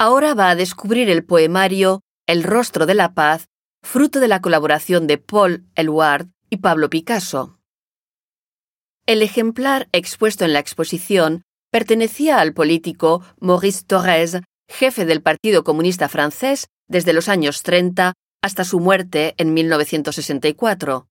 [0.00, 3.48] ahora va a descubrir el poemario El rostro de la paz,
[3.82, 7.58] fruto de la colaboración de Paul Eluard y Pablo Picasso.
[9.04, 14.40] El ejemplar expuesto en la exposición pertenecía al político Maurice Thorez,
[14.70, 21.08] jefe del Partido Comunista francés desde los años 30 hasta su muerte en 1964.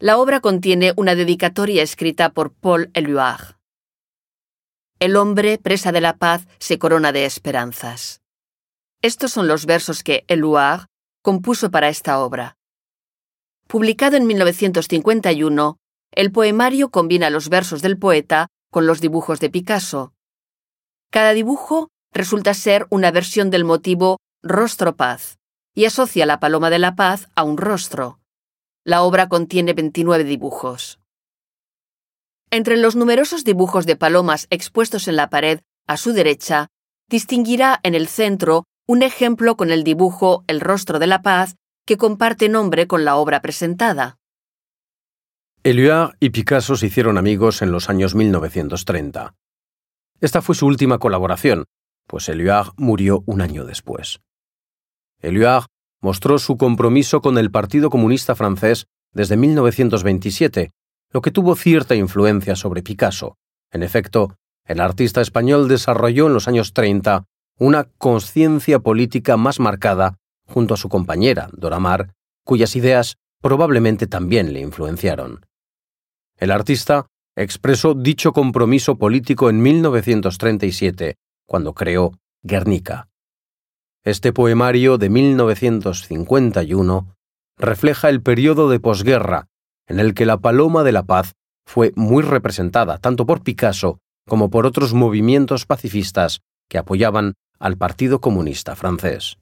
[0.00, 3.59] La obra contiene una dedicatoria escrita por Paul Éluard.
[5.00, 8.20] El hombre, presa de la paz, se corona de esperanzas.
[9.00, 10.88] Estos son los versos que Éluard
[11.22, 12.58] compuso para esta obra.
[13.66, 15.78] Publicado en 1951,
[16.12, 20.12] el poemario combina los versos del poeta con los dibujos de Picasso.
[21.10, 25.38] Cada dibujo resulta ser una versión del motivo rostro paz
[25.74, 28.20] y asocia la paloma de la paz a un rostro.
[28.84, 30.99] La obra contiene 29 dibujos.
[32.52, 36.66] Entre los numerosos dibujos de palomas expuestos en la pared a su derecha,
[37.08, 41.54] distinguirá en el centro un ejemplo con el dibujo El rostro de la paz
[41.86, 44.18] que comparte nombre con la obra presentada.
[45.62, 49.34] Éluard y Picasso se hicieron amigos en los años 1930.
[50.20, 51.66] Esta fue su última colaboración,
[52.08, 54.20] pues Éluard murió un año después.
[55.20, 55.66] Éluard
[56.00, 60.72] mostró su compromiso con el Partido Comunista francés desde 1927,
[61.12, 63.36] lo que tuvo cierta influencia sobre Picasso.
[63.70, 67.24] En efecto, el artista español desarrolló en los años 30
[67.58, 70.16] una conciencia política más marcada
[70.46, 72.12] junto a su compañera, Dora Maar,
[72.44, 75.46] cuyas ideas probablemente también le influenciaron.
[76.36, 81.16] El artista expresó dicho compromiso político en 1937,
[81.46, 83.08] cuando creó Guernica.
[84.02, 87.14] Este poemario de 1951
[87.58, 89.49] refleja el periodo de posguerra
[89.90, 91.32] en el que la Paloma de la Paz
[91.66, 98.20] fue muy representada tanto por Picasso como por otros movimientos pacifistas que apoyaban al Partido
[98.20, 99.36] Comunista francés.